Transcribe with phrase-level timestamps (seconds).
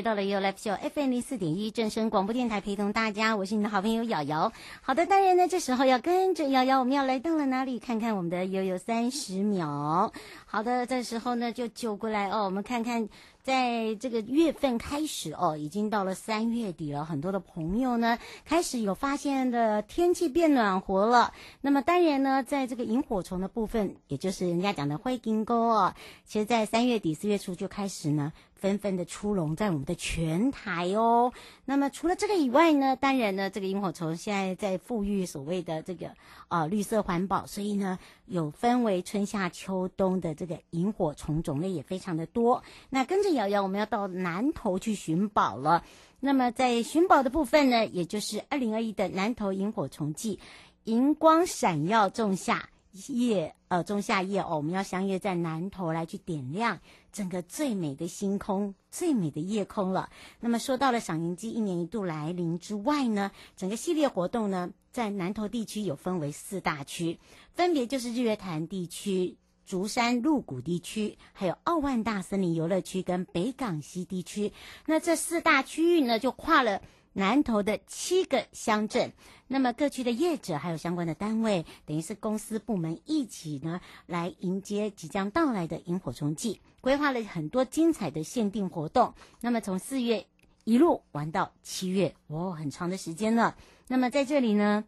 [0.00, 4.50] 回到了 U Live Show FM 零四点一正声广播电台，陪同大家，我是你的好朋友瑶瑶。
[4.80, 7.78] 好的，当然呢，这时候要跟着瑶瑶，我们要来到了哪里？
[7.78, 10.10] 看看我们的悠悠三十秒。
[10.46, 13.10] 好的，这时候呢就就过来哦，我们看看。
[13.42, 21.32] 在这个月份开始哦，已经到了三月底了，很多的朋友呢开始有发现的天气变暖和了。
[21.62, 25.94] 那么当然呢，在这个萤火虫的部分，也就是人家讲的灰金钩哦，
[26.26, 31.32] 其实，在三月底四月初就开始呢，纷纷的出笼在我们的全台哦。
[31.64, 36.12] 那么除了这个以外呢，当然呢，这个萤火虫现在在富裕所谓的这个
[36.48, 42.62] 啊、绿色环保，所以呢，有分为春夏秋冬的这个萤火虫种类也非常的多。
[42.90, 43.30] 那跟着。
[43.30, 45.84] 瑶瑶，我们要到南投去寻宝了。
[46.18, 50.40] 那么在寻宝的部分呢，也就是二零二一的南投萤火虫季，
[50.82, 52.68] 荧光闪耀仲夏
[53.06, 56.80] 夜，呃，仲夏夜哦，我们要相约在南投来去点亮
[57.12, 60.10] 整个最美的星空、最美的夜空了。
[60.40, 67.18] 那么说到了赏萤季一年一度来临之外呢，整个系列活动呢，在南投地区有分为四大区，
[67.52, 69.36] 分别就是日月潭地区。
[69.66, 74.52] 竹山鹿谷地区，还有奥万大森林游乐区跟北港溪地区，
[74.86, 79.12] 那这四大区域呢，就跨了南投的七个乡镇。
[79.46, 89.14] 那么各区的业者还有相关的单位，等于是公司部门一起呢，来迎接即将到来的萤火虫季，规划了很多精彩的限定活动。
[89.40, 90.26] 那么从四月
[90.64, 93.56] 一路玩到七月，哦，很长的时间了。
[93.88, 94.84] 那么在这里呢。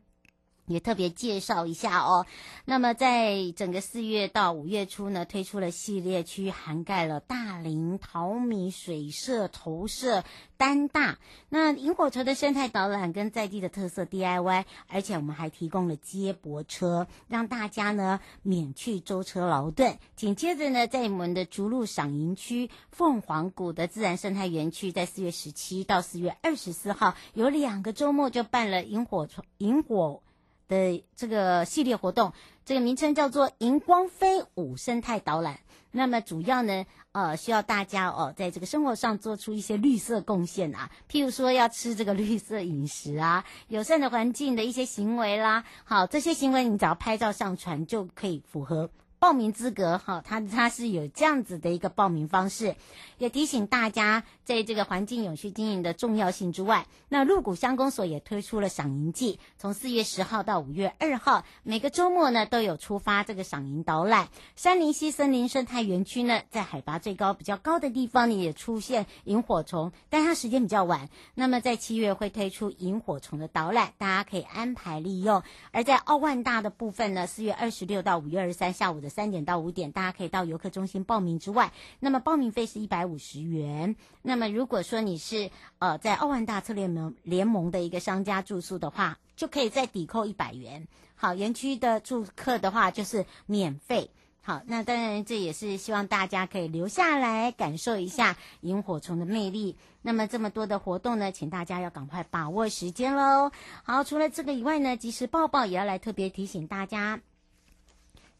[0.67, 2.27] 也特别介绍一下哦。
[2.65, 10.25] 那么，在整个四月到五月初呢，推出了系列区，涵盖了大林、淘米、水社、投射、
[10.56, 11.19] 丹大。
[11.49, 19.99] 那萤火虫的生态导览跟在地的特色 DIY，而且我们还提供了接驳车，让大家呢免去舟车劳顿。
[20.17, 30.23] 紧接着呢，在我们的竹鹿赏萤区凤凰谷的自然生态园区，在四月十七到四月二十四号，有两个周末就办了萤火虫萤火。
[30.69, 32.33] 的这个系列活动，
[32.65, 35.59] 这个名称叫做“荧光飞舞生态导览”。
[35.95, 45.65] 那么主要呢，呃，需要大家哦，在这个生活上做出一些绿色贡献啊，譬如说要吃这个绿色饮食啊，友善的环境的一些行为啦。
[45.84, 48.89] 好，这些行为你只要拍照上传就可以符合。
[49.22, 52.75] 报名资格哈，它它是有这样子的一个报名方式，
[53.19, 64.27] 也提醒大家在这个环境永续经营的重要性之外，那鹿谷乡公所也推出了赏萤季，从四月十号到五月二号，每个周末呢都有出发这个赏萤导览。
[64.56, 71.09] 山林溪森林生态园区呢，在海拔最高比较高的地方呢也出现萤火虫，但它时间比较晚。
[71.37, 75.44] 那么在七月会推出萤火虫的导览，大家可以安排利用。
[75.71, 79.12] 而在奥万大的部分呢，四月二十六到五月二十三下午的。
[79.12, 83.95] 三点到五点，大家可以到游客中心报名之外，那么报名费是一百五十元。
[84.23, 90.89] 那么如果说你是呃在奥万大策略盟联盟的一个商家住宿的话，就可以再抵扣一百元。
[91.15, 94.11] 好，园区的住客的话就是免费。
[94.45, 99.77] 好，那当然这也是希望大家可以留下来感受一下萤火虫的魅力。
[100.03, 103.53] 那么这么多的活动呢，请大家要赶快把握时间喽。
[103.84, 107.21] 好，除了这个以外呢，即时报报也要来特别提醒大家。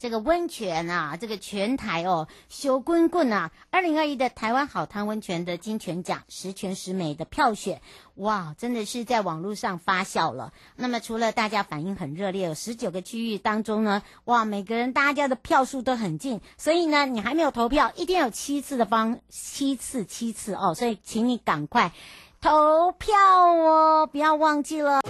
[0.03, 3.53] 这个温泉啊，这个全台哦，修滚滚啊！
[3.71, 7.81] 二零二一的台湾好汤温泉的金泉奖十全十美的票选，
[8.17, 10.53] 哇，真的是在网络上发酵了。
[10.75, 21.93] 那么除了大家反应很热烈，有十九个区域当中呢，哇，每个人大家的票数都很近，所以呢，你还没有投票，一天有七次的方，七次七次哦，所以请你赶快
[22.41, 25.02] 投票哦，不要忘记了。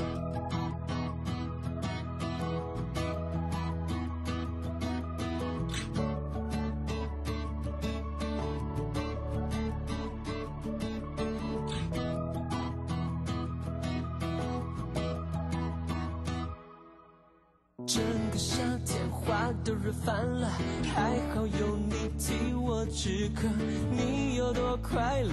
[20.04, 20.49] 烦了，
[20.94, 23.49] 还好有你替我止渴。
[23.90, 25.32] 你有多快乐，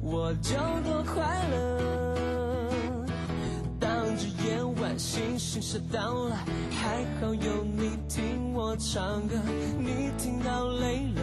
[0.00, 0.54] 我就
[0.84, 1.80] 多快乐。
[4.98, 6.36] 心心事到了，
[6.70, 9.34] 还好有你听我唱歌，
[9.78, 11.22] 你听到累了，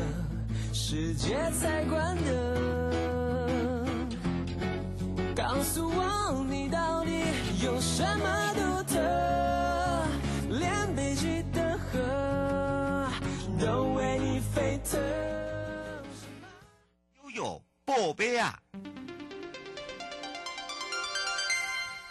[0.73, 3.85] 世界才关的。
[5.35, 7.11] 告诉我你到底
[7.63, 8.36] 有什么
[17.23, 18.57] 悠悠宝贝啊！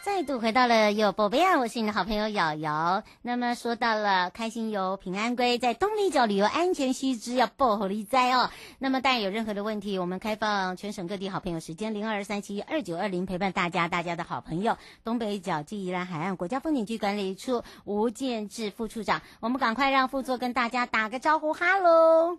[0.02, 1.58] 再度回到了有宝贝啊！
[1.58, 3.02] 我是你的好朋友瑶瑶。
[3.22, 8.50] 那么说到了开心游平安归，在东北角旅游安全须知要报好利在哦。
[8.78, 13.88] 那么大家有任何的问题，我们开放全省各地好朋友时间零二三七二九二零陪伴大家。
[13.88, 22.38] 大家的好朋友东北角暨宜兰海岸国家风景区管理处吴建志副处长，我们赶快让副座跟大家打个招呼，哈喽。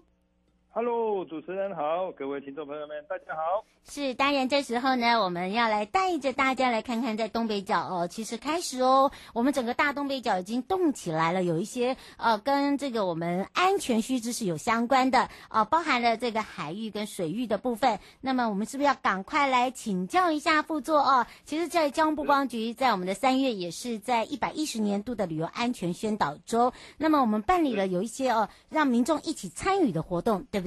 [0.80, 3.66] Hello，主持人好，各位听众朋友们，大家好。
[3.90, 17.98] 是，当然这时候呢，我们要来带着大家来看看，在东北角哦，其实开始哦，我们整个大东北角已经动起来了，有一些呃，跟这个我们安全须知是有相关的呃，包含了这个海域跟水域的部分。
[18.22, 21.26] 那么我们是不是要赶快来请教一下副座哦？
[21.44, 30.67] 其实，在交通部观光局在我们的三月也是在一百一十年度的旅游安全宣导周，那么我们办理了有一些哦，让民众一起参与的活动，对不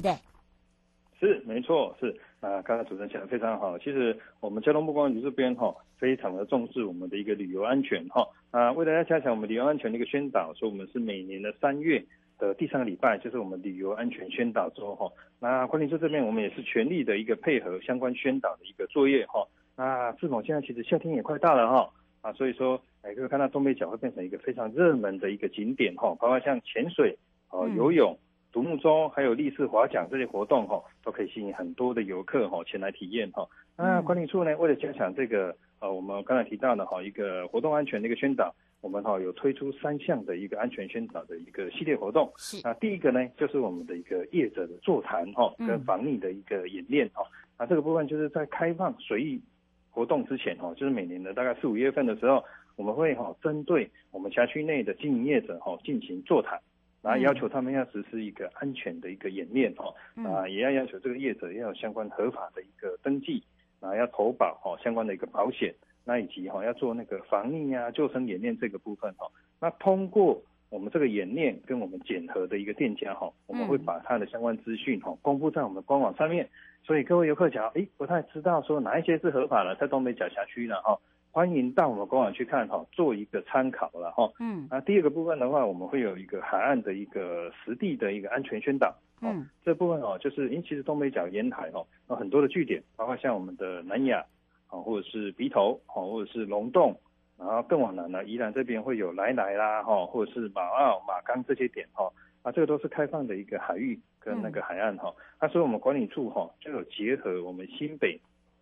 [1.19, 3.77] 是，没错，是啊，刚才主持人讲的非常好。
[3.77, 12.03] 其实我们交通部观光局这边哈，非常的重视我们的一个旅游安全哈啊，为大家加强我们旅游安全的一个宣导，所以我们是每年的三月
[12.39, 15.07] 的第三个礼拜，就是我们旅游安全宣导周哈。
[15.39, 19.47] 那管理处这边我们也是全力的一个配合相关宣导的一个作业哈。
[19.75, 21.87] 那自从现在其实夏天也快到了哈
[22.21, 27.15] 啊，所以说哎，各位看到东北角会变成一个非常热门的一个景点哈，包括像潜水
[27.51, 28.11] 哦、游泳。
[28.11, 33.47] 嗯独木舟还有立式划桨这些活动哈，都可以吸引很多的游客哈前来体验哈。
[33.77, 42.31] 那管理处呢，为了加强这个呃，我们刚才提到的哈一个活动安全的一个宣导，我们哈有推出三项的一个安全宣导的一个系列活动。
[42.37, 47.23] 是那，第一个呢就是我们的一个业者的座谈哈，跟防溺的一个演练哈。
[47.57, 49.41] 那这个部分就是在开放随意
[49.89, 52.43] 活动之前哈，就是每年的大概四五月份的时候，
[52.75, 56.59] 我们会哈针对我们辖区内的经营业者哈进行座谈。
[57.01, 59.93] 然后要求他们要实施一个安全的一个演练哦，
[60.23, 63.43] 啊，也要要求这个业者要有相关合法的一个登记，
[63.79, 65.73] 啊，要投保哦相关的一个保险，
[66.05, 69.27] 那以及哈要做那个防溺啊救生演练这个部分哈，
[69.59, 70.39] 那通过
[70.69, 76.47] 我们这个演练跟我们检核的一个店家哈，我们会把它的相关资讯哈公布在我们的官网上面，
[76.83, 80.99] 所以各位游客讲诶不太知道说哪一些是合法的，在东北角辖区呢哈。
[81.33, 84.29] 欢迎到我们官网去看哈，做一个参考了哈。
[84.39, 88.93] 嗯，那第二个部分的话，我们会有一个海岸的一个实地的一个安全宣导。
[89.21, 94.25] 嗯，这部分哦，就是因为其实东北角沿海哦，有很多的据点，包括像我们的南雅
[94.67, 96.99] 啊，或者是鼻头啊，或者是龙洞，
[97.39, 102.11] 然后更往南呢，宜兰这边会有来来啦哈，或者是马澳、马岗这些点哈，
[102.41, 105.13] 啊，这个都是开放的一个海域跟那个海岸哈。
[105.39, 108.19] 那所以我们管理处哈就有结合我们新北。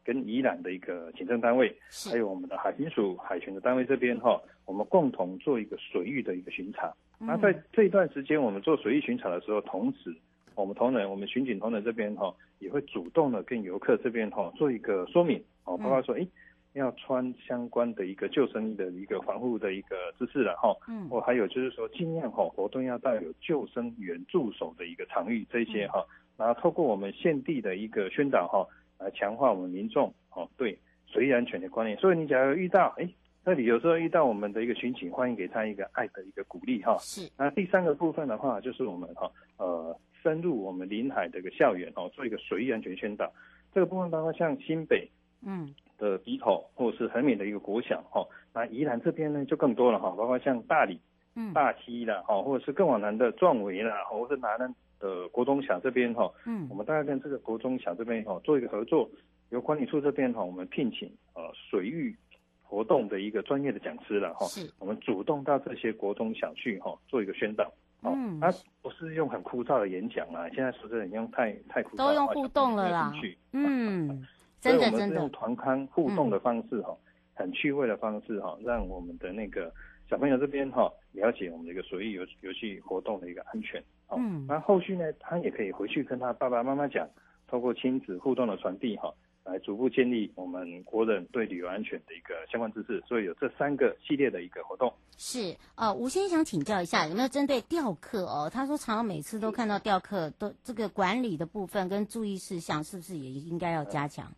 [0.09, 1.71] 跟宜兰的一个行政单位，
[2.09, 6.91] 还有我们的海巡署海巡的单位这边哈，我们共同做一个水域的一个巡查。
[7.19, 10.11] 那在这一段时间，我们做水域巡查的时候，同时
[10.55, 16.25] 我们同仁，我们巡警同仁这边哈，也会主动的跟游客这边哈做一个说明哦，包括说哎，
[16.73, 20.75] 要穿相关的一个救生衣的一个防护的一个姿势了哈。
[20.87, 26.03] 嗯，或还有就是说尽量哈活动要带有救生员助手的一个场域这些哈，
[26.35, 28.65] 然后透过我们现地的一个宣导哈。
[28.99, 30.77] 来强化我们民众哦对
[31.07, 33.09] 水域安全的观念，所以你假如遇到哎，
[33.43, 36.95] 那你有时候遇到我们的一个巡警，欢迎给他一个爱的一个鼓励哈。
[36.99, 37.27] 是。
[37.37, 43.31] 那第三个部分的话，就是我们哈呃深入我们临海的一个校园哦，做一个水域安全宣导。
[43.73, 45.09] 这个部分包括像新北
[45.41, 48.27] 嗯的鼻头，或者是很美的一个国小哈。
[48.53, 50.99] 那宜兰这边呢就更多了哈，包括像大理
[51.35, 54.75] 嗯大溪啦哦，或者是更往南的壮围啦，或者是南南。
[54.99, 59.09] 的国中小这边哈，嗯，我们大概跟这个国中小这边哈做一个合作，
[59.49, 62.15] 由管理处这边哈，我们聘请呃水域
[62.61, 67.71] 活动的一个专业的讲师了哈，是，我们主动到这些国中小去哈做一个宣导，
[68.03, 68.49] 嗯，啊
[68.81, 73.13] 不是用很枯燥的演讲啊，现在说真的用太太枯燥，都用互动了啦，
[73.53, 74.27] 嗯，
[74.59, 76.95] 真 的真的，所以我们是用团康互动的方式哈，
[77.33, 79.73] 很趣味的方式哈，让我们的那个。
[80.09, 83.79] 小朋友这边哈，了解我们的一个水域游游戏活动的一个安全。
[84.17, 87.07] 嗯，那后续呢，他也可以回去跟他爸爸妈妈讲，
[87.47, 89.13] 透过亲子互动的传递哈，
[89.43, 93.01] 来逐步建立我们国人对旅游安全的一个相关知识。
[93.07, 94.91] 所以有这三个系列的一个活动。
[95.17, 98.49] 是，呃，吴先生想请教一下，有没有针对钓客哦？
[98.51, 104.31] 他说常常每次都看到钓客，都这个管理的部分跟注意事项，是不是也应该要加强？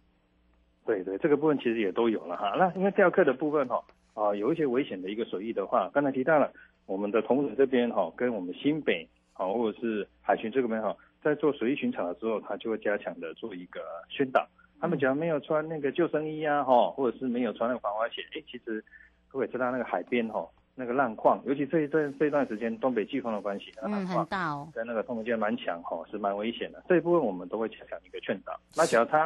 [0.86, 2.56] 对对，这个部分其实也都有了哈。
[2.58, 3.84] 那因为钓客的部分哈。
[4.14, 6.52] 啊有一些危险的一个水域的话，刚才提到了
[6.86, 14.48] 我们的同仁这边哈、哦，跟我们新北啊或者是海巡这个边哈，在做水域巡查的时候，他就会加强的做一个宣导。
[14.80, 18.84] 他们只要没有穿那个救生衣啊哈，或者是没有穿那个防滑鞋，哎，其实
[19.28, 20.48] 各位知道那个海边哈。
[20.74, 26.82] 那个浪况，尤其这一段这一段时间东北季风的关系，嗯，很大哦，跟那个东北季蛮强哈，是蛮危险的。
[26.88, 28.58] 这一部分我们都会加强一个劝导。
[28.76, 29.26] 那只要他，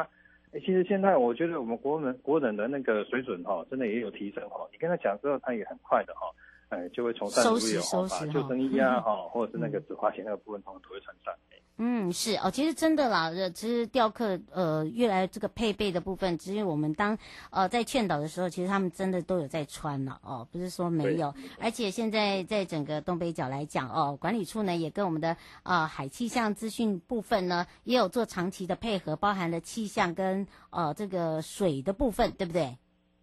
[0.52, 4.66] 哎，其实现在我觉得我们国人国人的那个水准哈，真的也有提升哈。
[4.72, 6.26] 你跟他讲之后，他也很快的哈，
[6.68, 11.32] 哎，就会从善如流把救生衣啊 哈，或者是那个纸花鞋那个部分，他们都会穿上。
[11.78, 17.18] 嗯，是哦，其实真的啦，其实雕刻呃，越来这个配备的部分，其实我们当
[17.50, 21.34] 呃在劝导的时候，其实他们真的都有在穿了哦，不是说没有。
[21.60, 32.78] 而且现在在整个东北角来讲哦，管理处呢也跟我们的呃海气象资讯部分呢也有做长期的配合，包含了气象跟呃这个水的部分，对不对？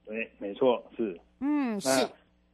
[0.05, 1.19] 对，没错，是。
[1.39, 2.07] 嗯，是。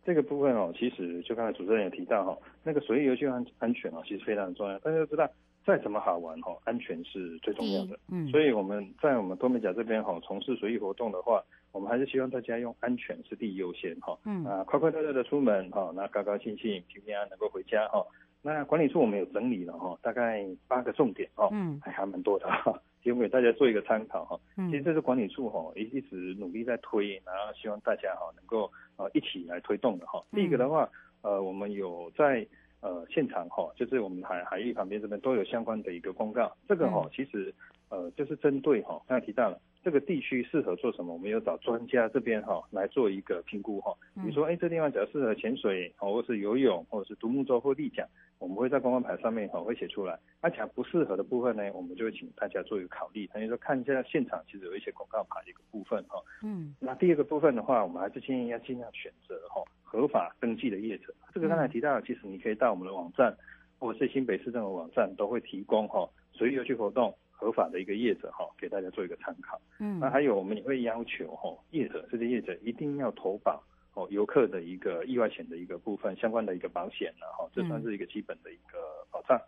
[0.09, 5.29] 这个部分哦，其实就刚才主持人也提到哈、哦，那个水域游戏安安全哦，其实非常重要，大家都知道。
[5.63, 7.99] 再怎么好玩哈，安全是最重要的。
[8.07, 14.17] 嗯，所以我们在我们多美甲这边哈，从事水域活动的话，我们还是希望大家用安全是第一优先哈。
[14.25, 18.03] 嗯啊，快快乐乐的出门哈，那高高兴兴、平平安安能够回家哈。
[18.41, 24.39] 那管理处我们有整理了哈，大概八个重点哦，嗯，还还蛮多的哈，提供给大家做一个参考哈。
[24.57, 30.23] 嗯，其实这是管理处哈一一直努力在推，然后希望大家哈能够呃一起来推动的哈。
[30.31, 30.89] 第一个的话，
[31.21, 32.45] 呃，我们有在。
[32.81, 36.49] 呃，现场哈，就是我们海海域旁边这边都有相关的一个公告。
[36.65, 37.53] 这个哈，其实
[37.89, 43.95] 呃，就是针对哈，刚才提到了这个地区适合做什么，我们有找专家这边哈来做一个评估哈。
[44.13, 48.05] 你说，哎，这地方只要适合潜水，哦或是游泳，或者是独木舟或立桨，
[48.39, 50.19] 我们会在公告牌上面哈会写出来。
[50.41, 53.25] 而且不适合的部分呢，我们就会请大家做一个考虑。
[53.27, 56.21] 等于说，看一下现场其实有一些广告牌的一个部分哈。
[56.43, 56.75] 嗯。
[56.79, 59.63] 那第二个部分的话，我们还是建议要尽量选择哈。
[59.83, 63.35] 合法登记的业者，这个刚才提到，其实你可以到我们的网站，
[63.79, 69.59] 或者是新北市政府网站，都会提供哈水域游戏活动合法的一个业者哈，给大家做一个参考。
[69.79, 78.77] 嗯，那还有我们也会要求哈业者，这些业者一定要投保哦游客的一个意外险的一个部分相关的一个保险呢哈，这算是一个基本的一个
[79.09, 79.39] 保障。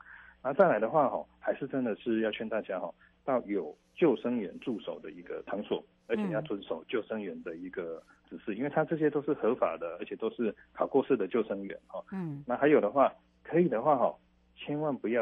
[0.41, 2.89] 那再来的话哈，还是真的是要劝大家哈，
[3.25, 8.01] 到有救生员驻守的一个场所，而且要遵守救生员的一个。
[8.31, 12.01] 指示因为他这些都是合法的，而且都是考过试的救生员哈。
[12.13, 12.41] 嗯。
[12.48, 14.15] 那还有的话，可以的话哈，
[14.55, 15.21] 千万不要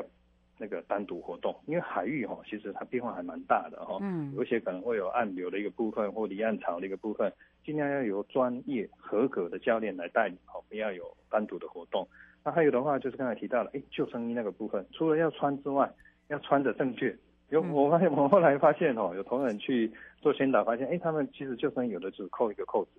[0.59, 3.97] 那个单独活动，因为海域哈，其实它变化还蛮大的哈。
[4.01, 4.31] 嗯。
[4.35, 7.31] 有些可能会有暗流的一个部分，或离岸潮的一个部分，
[7.65, 12.07] 尽量要由专业合格的教练来带领哦，不要有单独的活动。
[12.43, 15.91] 那还有的话，就是刚才提到了，哎，救生衣那个部分，除了要穿之外，
[16.27, 17.15] 要穿的正确。
[17.49, 22.91] 有我发现， 我后来发现哦，有同仁去做宣导，发现哎，他们其实救生衣有的只扣一个扣子，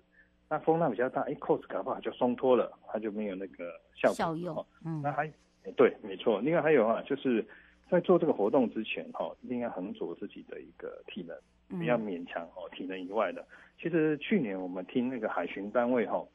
[0.49, 4.15] 那风浪比较大，哎，扣子搞不好就松脱了，它就没有那个效果。
[4.15, 5.31] 效用，嗯，那还
[5.75, 6.39] 对，没错。
[6.41, 7.45] 另外还有啊，就是
[7.89, 11.37] 在做这个活动之前哈，一定要衡酌自己的一个体能，
[11.79, 13.45] 不要勉强哦体能以外的。
[13.79, 16.25] 其实去年我们听那个海巡单位哈，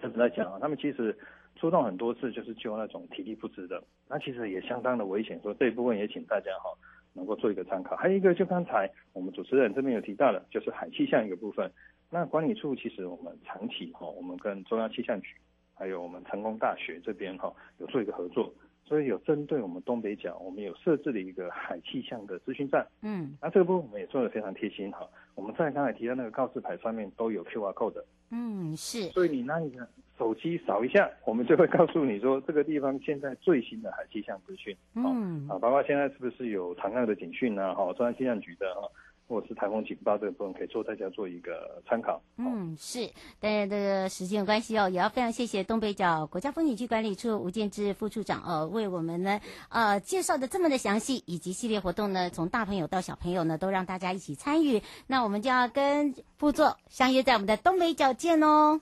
[0.00, 1.16] 他们在讲啊，他们其实
[1.56, 5.38] 出动很多次，就是救那种体力不支的，那其实也相当的危险。
[5.40, 6.70] 所以这一部分也请大家哈。
[7.14, 11.68] 能够做一个参考，还有一个就刚才我们主持人这边有提到的，就是海气象一个部分。
[12.10, 15.34] 那管理处其实我们长期哈，我们跟中央气象局，
[15.78, 18.52] 还有我们成功大学这边哈，有做一个合作，
[18.84, 22.86] 所以有针对我们东北角，我们有设置了一个海气象的资讯站。
[23.02, 25.08] 嗯，那这个部分我们也做的非常贴心哈。
[25.36, 28.04] 我们在刚才提到那个告示牌上面都有 QR code 的。
[28.30, 29.02] 嗯，是。
[29.10, 29.86] 所以你那一个
[30.18, 34.76] 手机扫一下，我们就会告诉你说这个地方现在最新的海气象资讯。
[34.94, 37.72] 嗯，啊，包括现在是不是有长浪的警讯啊？
[37.72, 38.88] 哈，中央气象局的哈。
[39.28, 42.20] 或者是台风警报这个部分，可以做大家做一个参考。
[42.38, 43.08] 嗯，是，
[43.38, 54.80] 但是这个时间有关系哦，也要非常谢谢东北角国家风景区管理处吴建志副处长哦，为我们呢呃介绍的这么的详细，以及系列活动呢，从大朋友到小朋友呢，都让大家一起参与。
[55.06, 58.80] 那我们就要跟副座相约在我们的东北角见哦。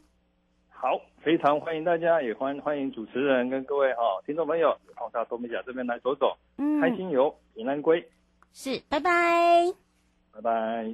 [0.69, 8.07] 好，非常欢迎大家，也欢欢迎主持人跟各位哈、哦、听众朋友，跑到东北角这边来走走，嗯，开心游，平安归。
[8.53, 9.86] 是，拜拜。
[10.37, 10.85] 拜拜。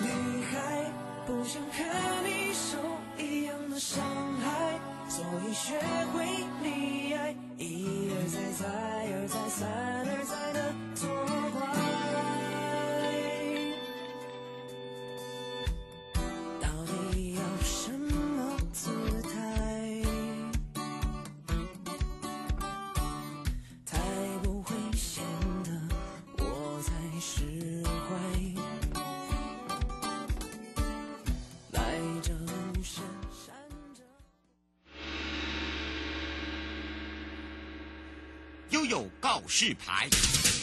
[0.00, 0.90] 女孩
[1.26, 1.72] 不想和
[2.24, 2.78] 你受
[3.18, 4.02] 一样的伤
[4.40, 5.78] 害，所以学
[6.14, 6.24] 会
[6.62, 8.66] 溺爱，一而再，再
[9.12, 10.72] 而再，三而再的
[39.62, 40.61] 示牌。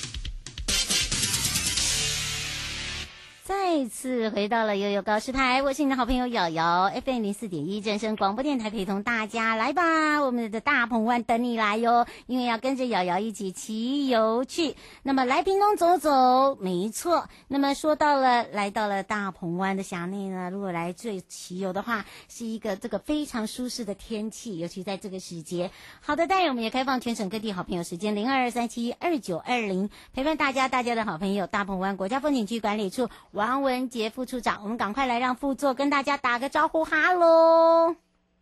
[3.50, 14.76] 再次回到了悠悠告示牌，我是你的好朋友瑶瑶，FM 零四点一正声广播电台，陪同大家来吧，我们的大鹏湾等你来哟，因为要跟着瑶瑶一起骑游去。
[15.02, 17.28] 那么来屏东走走，没错。
[17.48, 25.72] 那么说到了来到了大鹏湾的辖内呢，如果来最骑游的话，是一个这个非常舒适的天气，尤其在这个时节。
[26.02, 33.10] 好的，当然我们也开放全省各地好朋友时间零二二三七二九二零，陪伴大家，大家的好朋友大鹏湾国家风景区管理处。
[33.40, 37.96] 王文杰副处长，我们赶快来让副座跟大家打个招呼，哈喽，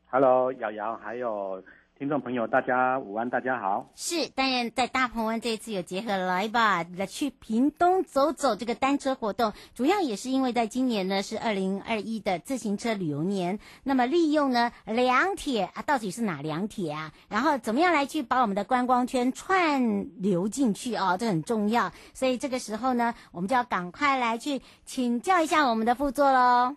[0.07, 1.61] 哈喽，瑶瑶，还有
[1.97, 3.89] 听众朋友，大家午安，大家好。
[3.95, 17.11] 是，当然在大鹏湾这一次有结合来吧，来去屏东走走这个单车活动，主要也是因为在今年呢是二零二一的自行车旅游年，那么利用呢两铁啊，到底是哪两铁啊？
[17.29, 21.17] 然后怎么样来去把我们的观光圈串流进去啊？
[21.17, 26.75] 这很重要，所以这个时候呢，我们就要赶快来去请教一下我们的副座喽。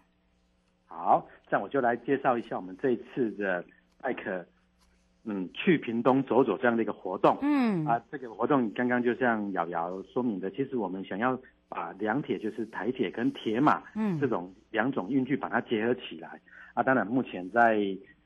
[0.86, 3.62] 好，这样我就来介绍一下我们这一次的
[4.00, 4.46] 艾可。
[5.24, 7.84] 嗯，去屏东走走这样的一个活动，嗯。
[7.84, 16.40] 啊，这个活动刚刚就像瑶瑶说明的，其实我们想要把两铁，就是台铁跟铁马，嗯，这种两种运具把它结合起来，嗯、
[16.74, 17.78] 啊，当然目前在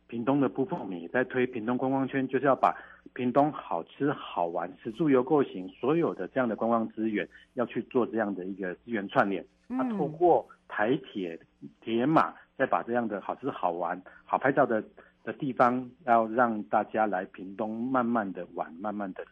[0.06, 2.72] 屏东的部分，我们也在推屏东观光圈，就是要把
[3.12, 11.40] 屏东好吃好玩、食住游购行所有的这样的观光资源，要去做这样的一个资源串联，啊，透过台铁、
[11.80, 14.80] 铁马，再把这样的好吃好玩、好拍照的。
[15.24, 19.24] 的地方要让大家来屏东慢慢的玩，慢慢的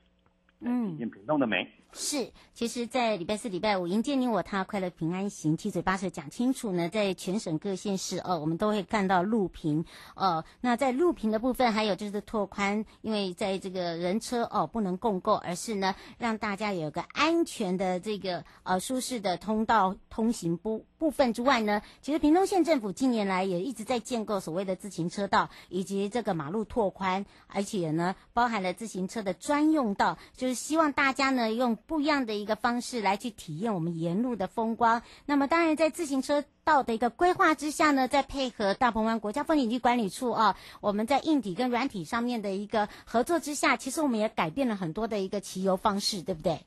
[0.60, 1.62] 嗯验屏东的美。
[1.62, 6.88] 嗯是，其实，在礼拜四、礼拜五迎接你我他，快乐平安行，七嘴八舌讲清楚呢。
[6.88, 9.84] 在全省各县市哦，我们都会看到路平
[10.16, 10.42] 哦。
[10.62, 31.72] 那在路平的部分，还有就是拓宽，因为在这个人车哦不能共购，而是呢让大家有个安全的这个呃舒适的通道通行部部分之外呢，其实屏东县政府近年来也一直在建构所谓的自行车道以及这个马路拓宽，而且呢包含了自行车的专用道，就是希望大家呢用。
[31.74, 35.02] 不一样的一个方式来去体验我们沿路的风光。
[35.26, 46.60] 那么，当然在自行车道的一个规划之下呢，再配合大鹏湾国家风景区管理处啊，我们在硬体跟软体上面的一个合作之下，其实我们也改变了很多的一个骑游方式，对不对？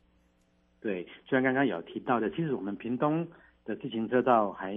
[0.81, 3.27] 对，虽然刚刚有提到的，其实我们屏东
[3.65, 4.73] 的自行车道还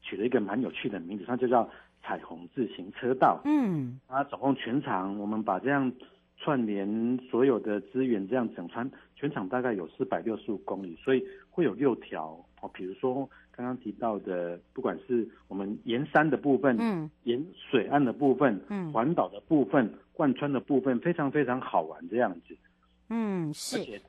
[0.00, 1.68] 取了一个蛮有趣的名字，它就叫
[2.02, 3.42] 彩虹自行车道。
[3.44, 5.92] 嗯，它总共全长，我们把这样。
[6.36, 12.68] 串联所有的资源，这样整穿全场大概有四百六十五公里，所以会有六条哦。
[12.74, 22.54] 比如说刚刚提到的，不管是我们沿山的部分，嗯，沿水岸的部分，嗯，环岛的部分，贯穿的部分，非常非常好玩这样子。
[23.08, 23.78] 嗯，是。
[23.78, 24.00] 而且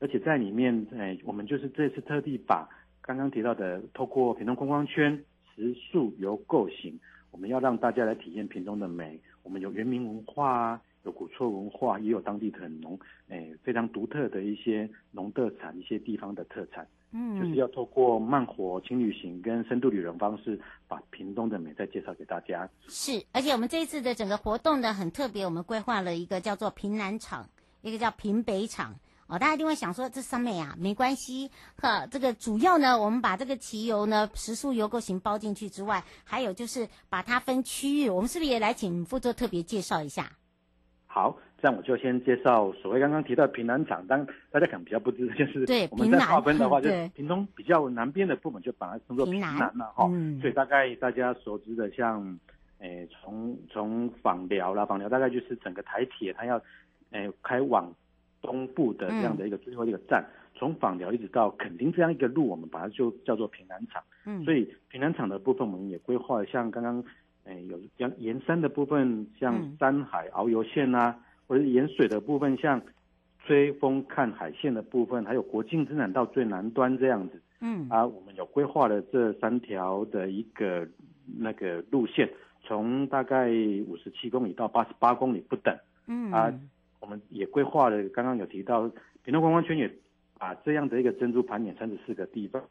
[0.00, 2.68] 而且在里面，哎，我们就是这次特地把
[3.08, 5.24] 刚刚提到的，透过屏东观光圈
[5.56, 9.18] 食宿游购行，我们要让大家来体验屏东的美。
[9.42, 10.82] 我们有原民文化啊。
[11.04, 22.68] 有古厝文化，也有当地的很农，诶、欸，非常独特的一些农特产，一些地方的特产，嗯，就是要透过慢活轻旅行跟深度旅游方式，把屏东的美再介绍给大家。
[22.88, 27.48] 是，而且我们这一次的整个活动呢，很特别，我们规划了一个叫做屏南场，
[27.80, 28.92] 一个叫屏北场。
[29.28, 40.32] 哦，大家一定会想说这上面啊，没关系，呵，这个主要呢，我们把这个骑油呢，食宿游购型包进去之外，还有就是把它分区域，我们是不是也来请副座特别介绍一下？
[41.06, 50.08] 好，这样我就先介绍所谓刚刚提到的屏南厂，当大家可能比较不知道，就是我们在划分的话，就是屏东比较南边的部分就把它称作平南了哈。
[50.10, 50.40] 嗯。
[50.40, 52.38] 所以大概大家熟知的像，
[52.78, 56.58] 诶，从从枋寮啦，枋寮大概就是整个台铁它要，
[57.10, 57.92] 诶，开往
[58.48, 64.02] 东部的这样的一个最后一个站，从枋寮一直到垦丁这样一个路，我们把它就叫做平南场。
[64.24, 64.42] 嗯。
[64.44, 67.04] 所以平南场的部分，我们也规划像刚刚。
[67.44, 72.78] 哎，有像沿山的部分，像山海遨游线啊，嗯、或者沿水的部分，像
[73.46, 77.40] 吹风看海线的部分，还有国境之南到最南端这样子。
[77.62, 80.86] 嗯，啊，我们有规划了这三条的一个
[81.38, 82.28] 那个路线，
[82.60, 83.48] 从大概
[83.86, 85.74] 五十七公里到八十八公里不等。
[86.06, 86.52] 嗯，啊，
[87.00, 88.90] 我们也规划了，刚刚有提到
[89.24, 89.90] 屏东观光圈也
[90.38, 92.62] 把这样的一个珍珠盘点三十四个地方。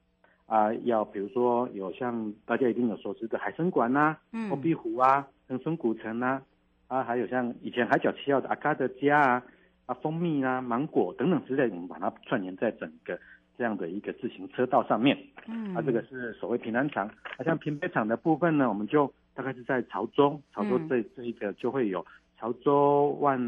[0.47, 6.41] 啊，要比如说有像大家一定有熟知的海参馆呐、啊，嗯，鸥鼻湖啊，恒春古城呐、
[6.87, 9.43] 啊，啊，还有像以前海角七号的阿卡德家啊，
[9.87, 13.19] 啊，蜂蜜啊，芒果等等之类，我们把它串联在整个
[13.57, 15.17] 这样的一个自行车道上面。
[15.47, 17.05] 嗯，啊，这个是所谓平南场。
[17.07, 22.05] 啊，像平北场的部分呢，我们就大概是在潮州，潮州这这一个就会有
[22.37, 23.39] 潮州万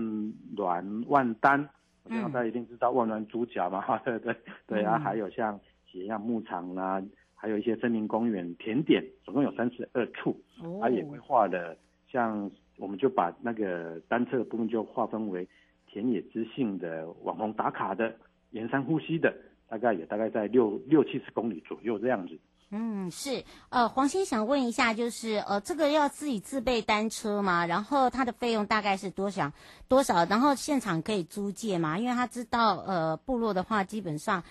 [0.56, 1.69] 峦万丹。
[2.06, 6.99] 然后大家一定知道万峦猪脚嘛， 哈，对对对啊，还有像斜阳牧场啦，
[7.36, 10.36] 还有一些森林公园甜点，总共有三十二处，
[10.82, 12.49] 它也规划了，像
[12.80, 15.47] 我们就把那个单车的部分就划分为
[15.86, 18.15] 田野之性的网红打卡的，
[18.52, 19.32] 沿山呼吸的，
[19.67, 22.39] 大概也大概在六六七十公里左右这样子。
[22.71, 27.65] 嗯，是，呃，黄先想问一下，就是呃，这个要自己自备单车吗？
[27.65, 29.51] 然后它的费用大概是多少？
[29.88, 30.25] 多少？
[30.25, 31.97] 然后现场可以租借吗？
[31.97, 34.43] 因为他知道，呃，部落的话基本上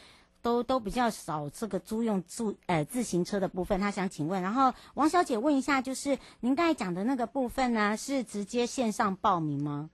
[0.43, 4.43] 都都比较少这个租用租呃自行车的部分，他想请问。
[4.43, 9.91] 然后王小姐问一下，就是您刚才讲的那个部分呢，是直接线上报名吗？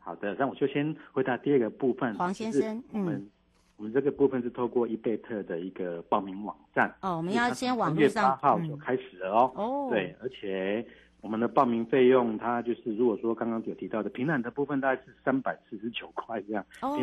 [0.00, 2.16] 好的，那我就先回答第二个部分。
[2.16, 3.30] 黄先生，嗯。
[3.76, 8.22] 我们这个部分是透过伊贝特的一个报名网站哦，我们要先网络上。
[8.24, 9.52] 月八号就开始了哦。
[9.56, 9.90] 哦、嗯。
[9.90, 10.86] 对，而且
[11.20, 16.64] 我们的报名费用，它就是如果说刚刚有提到的平南的部分，大概是三百四十九块这样。
[16.82, 16.96] 哦。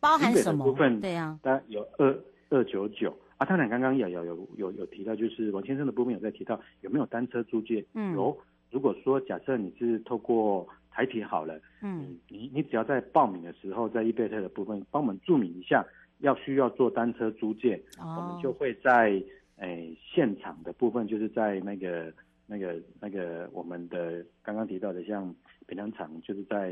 [0.00, 0.64] 包含什么？
[0.66, 1.38] 部分对呀。
[1.42, 2.14] 大概有二
[2.50, 3.46] 二九九啊。
[3.46, 7.84] 当然刚刚有有有有有提到，就是王先生的部分有在提到有没有单车租借？
[7.94, 8.14] 嗯。
[8.14, 8.38] 有。
[8.70, 15.82] 如果说假设你是透过台铁好了，嗯，你你只要在报名的时候，在伊贝特的部分帮我们注明一下。
[16.18, 18.18] 要需要做单车租借，oh.
[18.18, 19.10] 我们就会在
[19.56, 22.12] 诶、欸、现场的部分，就是在那个
[22.46, 25.34] 那个那个我们的刚刚提到的像
[25.66, 26.70] 平凉场，就是在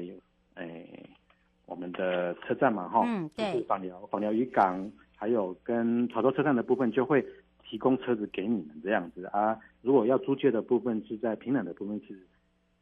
[0.55, 1.11] 诶、欸、
[1.67, 7.25] 我们的车站嘛，哈，嗯，对，就是枋寮访寮渔港，还有跟潮州车站的部分，就会
[7.65, 9.59] 提供车子给你们这样子啊。
[9.83, 12.19] 如果要租借的部分是在平壤的部分是，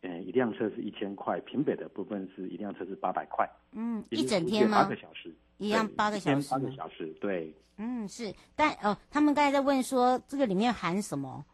[0.05, 4.83] 诶、欸、一辆车是一千块，平北的部分是一辆车是八百块，嗯，一整天吗？
[4.83, 5.35] 八个小时。
[5.57, 7.55] 一样八个小时，八个小时，对。
[7.79, 11.45] 嗯，是，但哦，他们刚才在问说，这个里面含什么？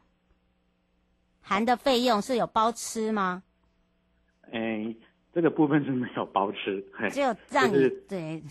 [1.40, 3.42] 含的费用是有包吃吗？
[4.50, 4.94] 哎，
[5.32, 8.42] 这个部分是没有包吃，只有让你、就是、对。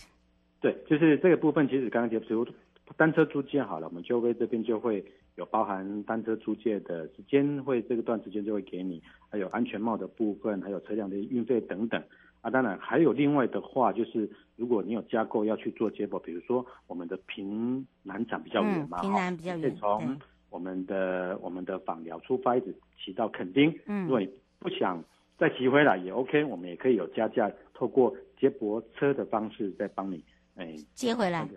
[0.62, 2.47] 对，就是这个部分，其实刚刚就比如
[2.95, 5.03] 单车租借好了，我们就会这边就会
[5.39, 12.04] 有包含单车租借的时间，会这个段时间就会给你，还有安全帽的部分，还有车辆的运费等等。
[12.41, 23.73] 啊，当然还有另外的话，就是如果你有加购要去做接驳，比如说我们的平南场比较远嘛，平南比较远，可以从我们的我们的访寮出发，一直骑到垦丁。
[23.86, 25.02] 嗯，如果你不想
[25.38, 30.21] 再骑回来也 OK，我们也可以有加价，透过接驳车的方式再帮你
[30.56, 31.47] 哎接回来，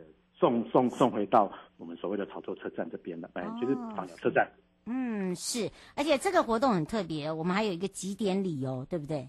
[0.43, 4.51] 送送送回到我们所谓的潮州车站这边的，哎，就是枋寮车站。
[4.87, 9.29] 嗯，是，而且这个活动很特别，我们还有一个几点礼哦，对不对？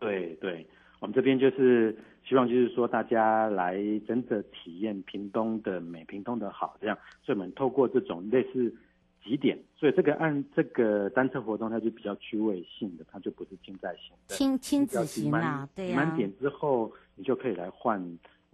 [0.00, 0.66] 对对，
[0.98, 1.96] 我们这边就是
[2.28, 6.98] 希望，就是说大家来真的体验屏东的美，屏东的好，这样。
[7.22, 8.74] 所以我们透过这种类似
[9.22, 15.96] 几点，所以这个按这个单车活动，它就比较趣味性的，它就不是竞赛型的，亲亲子型啦，对呀。
[15.96, 18.02] 满点之后，你就可以来换，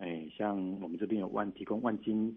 [0.03, 2.37] 哎，像我们这边有万提供万金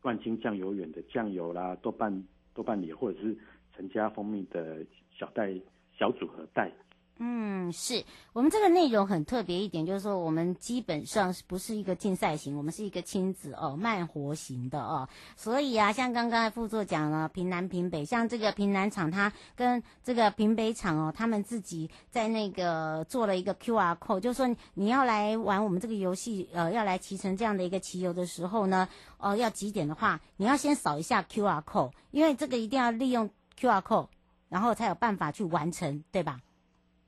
[0.00, 3.36] 万金酱油远的酱油啦，豆瓣豆瓣里或者是
[3.74, 5.52] 陈家蜂蜜的小袋
[5.92, 6.72] 小组合袋。
[7.18, 15.08] 嗯，是我们这个内容很特别一点，就是说我们基本上是不是一个竞赛型，我们是一个亲子哦，慢活型的哦。
[15.34, 34.08] 所以啊，像刚刚副座讲了，平南平北，像这个平南场，它跟这个平北场哦，他们自己在那个做了一个 QR code，就是说你要来玩我们这个游戏，呃，要来骑乘这样的一个骑游的时候呢，哦、要几点的话，你要先扫一下 QR code，因为这个一定要利用 QR code，
[34.50, 36.38] 然后才有办法去完成，对吧？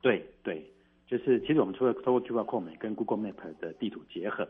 [0.00, 0.64] 对对，
[1.06, 4.48] 就是其实我们除了透过 QR code 跟 Google Map 的地图结合，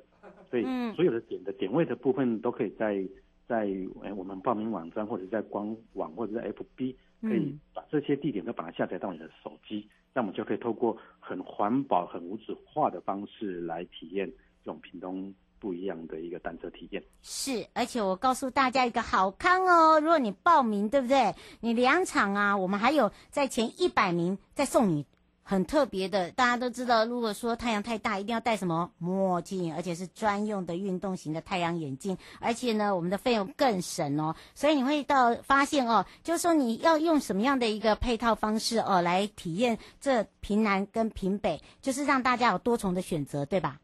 [0.50, 3.02] 所以所有的点的点位的部分都可以在
[3.46, 3.66] 在
[4.02, 14.30] 哎我们报名网站或者在官网或者在 FB 可以把这些地点都把它下载到你的手机，那我们就可以透过很环保、很无纸化的方式来体验
[14.64, 17.02] 这种屏东不一样的一个单车体验。
[17.22, 21.34] 是，而且我告诉大家一个好康哦，如果你报名，对不对？
[21.60, 25.06] 你两场啊，我们还有在前一百名再送你。
[25.50, 32.18] 很特别的，大家都知道，如果说太阳太大，一定要戴什么墨镜，而且是专用的运动型的太阳眼镜。
[32.38, 43.80] 而且呢，我们的费用更省哦，所以你会到发现哦，就是说你要用什么样的一个配套方式哦，来体验这平南跟平北，就是让大家有多重的选择，对吧？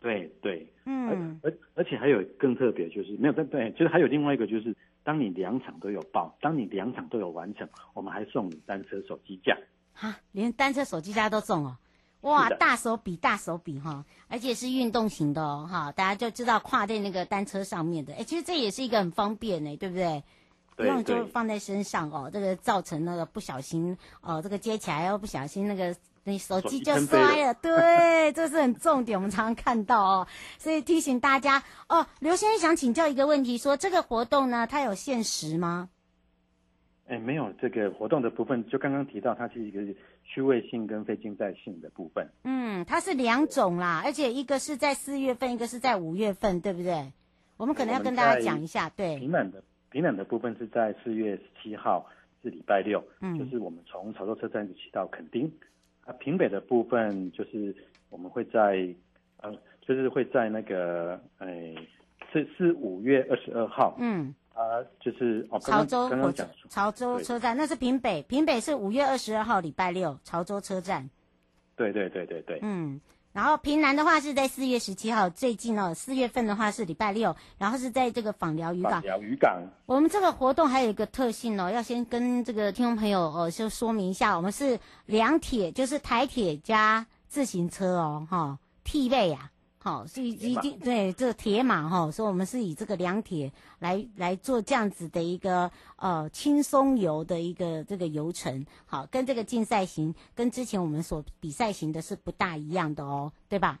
[0.00, 9.54] 对对，嗯，而而且还有更特别，就是没有对对，就是还有另外一个，就是当你两场都有报，当你两场都有完成，我们还送你单车手机架。
[9.96, 11.76] 哈，连单车手机架都中哦，
[12.20, 20.22] 哇，大手笔大手笔哈，而且是运动型的哦哈，大家就知道跨在那个单车上面的，哎，其实这也是一个很方便呢，对不对？
[20.76, 27.54] 不用就放在身上哦，这个造成那个不小心哦，这个接起来又不小心那个那手机就摔了。
[27.54, 30.28] 对，这是很重点，我们常常看到哦。
[30.58, 35.88] 所以提醒大家哦，刘先生想请教一个问题，说这个活动呢，它有限时吗？
[37.06, 39.80] 哎，没有，这个活动的部分就刚刚提到，它是一个
[40.24, 42.28] 趣味性跟非竞赛性的部分。
[42.44, 47.12] 嗯，它是两种啦，而且一个是在四月份，一个是在五月份，对不对？
[47.56, 49.18] 我们可能要跟大家讲一下，对。
[49.18, 52.06] 平冷的平冷的部分是在四月十七号。
[52.42, 55.50] 是礼拜六，嗯，就是我们从潮州车站一直骑到垦丁，
[56.04, 57.74] 啊，平北的部分就是
[58.08, 58.94] 我们会在，
[59.38, 61.74] 呃，就是会在那个，哎，
[62.32, 66.10] 是是五月二十二号，嗯，啊，就是哦，潮州
[66.70, 71.08] 潮州车站，那是平北，平北是五月二十二号礼拜六，潮州车站，
[71.76, 73.00] 对对对对对，嗯。
[73.32, 79.02] 然后平南的话是在四月十七号，最近哦，四月份的话是礼拜六，然后是在这个访寮渔港。
[79.02, 79.62] 枋寮渔港。
[79.84, 89.50] 我们这个活动还有一个特性哦，要先跟这个听众朋友哦，就说明一下，我们是两铁，就是台铁加自行车哦，哈、哦，替位啊。
[89.86, 103.78] 好，是已经对这个铁马哈，所以我们是以这个凉铁来来做这样子的一个呃轻松游的一个这个游程，好，跟这个竞赛型跟之前我们所比赛型的是不大一样的哦，对吧？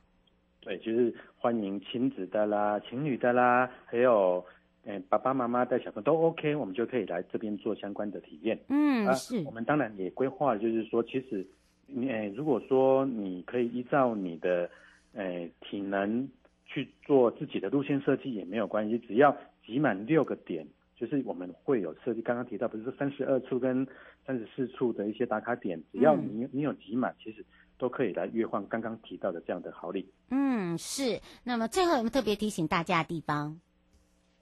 [0.60, 4.44] 对，就是欢迎亲子的啦、情侣的啦，还有
[4.84, 8.56] 嗯爸爸妈妈带小朋友都 OK，我们就可以来这边做相关的体验。
[8.68, 9.42] 嗯，是。
[9.44, 11.44] 我们当然也规划，就是说，其实
[11.88, 14.70] 你诶，如果说你可以依照你的。
[15.16, 16.28] 诶，体能
[16.66, 22.20] 去做自己的路线设计也没有关系，只要集满六个点，就是我们会有设计。
[22.20, 23.86] 刚刚提到不是说三十二处跟
[24.26, 27.42] 三十四处的一些打卡点，只要你你有集满，其实
[27.78, 30.06] 都可以来兑换刚刚提到的这样的好礼。
[30.30, 31.18] 嗯，是。
[31.44, 33.58] 那么最后有没有特别提醒大家的地方？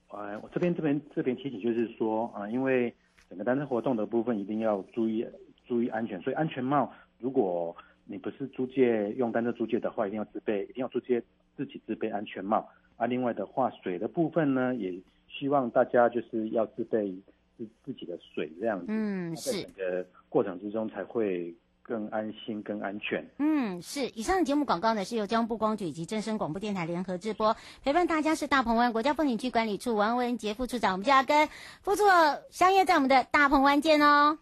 [0.09, 2.93] 呃，我这边这边这边提醒就是说啊，呃，因为
[3.29, 5.25] 整个单车活动的部分一定要注意
[5.69, 7.77] 注意安全，所以安全帽如果。
[8.07, 11.23] 你不是租借用单车租借的话，一定要自备，一定要租借
[11.57, 13.07] 自己自备安全帽啊。
[13.07, 14.93] 另外的话，水的部分呢，也
[15.29, 17.14] 希望大家就是要自备
[17.57, 18.87] 自自己的水这样子。
[18.88, 19.62] 嗯，是。
[19.62, 23.25] 整个过程之中才会更安心、更安全。
[23.38, 24.07] 嗯，是。
[24.09, 27.57] 以上的节目广告呢，是由交通部光局以及正声广播电台联合直播。
[27.83, 31.49] 陪伴大家是大鹏湾国家风景区管理处王文杰副处长，我们就要跟
[31.83, 32.03] 副处
[32.51, 34.38] 相约在我们的大鹏湾见哦。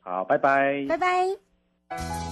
[0.00, 0.86] 好，拜拜。
[0.88, 2.31] 拜拜。